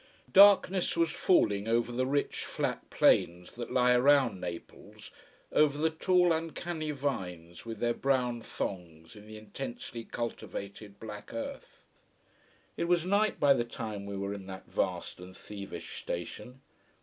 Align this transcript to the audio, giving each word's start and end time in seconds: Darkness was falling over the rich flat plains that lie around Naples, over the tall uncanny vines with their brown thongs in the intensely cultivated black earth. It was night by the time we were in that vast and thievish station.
Darkness 0.33 0.97
was 0.97 1.11
falling 1.11 1.67
over 1.67 1.91
the 1.91 2.07
rich 2.07 2.43
flat 2.43 2.89
plains 2.89 3.51
that 3.51 3.71
lie 3.71 3.93
around 3.93 4.41
Naples, 4.41 5.11
over 5.51 5.77
the 5.77 5.91
tall 5.91 6.33
uncanny 6.33 6.89
vines 6.89 7.65
with 7.67 7.77
their 7.77 7.93
brown 7.93 8.41
thongs 8.41 9.15
in 9.15 9.27
the 9.27 9.37
intensely 9.37 10.03
cultivated 10.03 10.99
black 10.99 11.31
earth. 11.35 11.83
It 12.77 12.85
was 12.85 13.05
night 13.05 13.39
by 13.39 13.53
the 13.53 13.63
time 13.63 14.07
we 14.07 14.17
were 14.17 14.33
in 14.33 14.47
that 14.47 14.65
vast 14.65 15.19
and 15.19 15.37
thievish 15.37 16.01
station. 16.01 16.61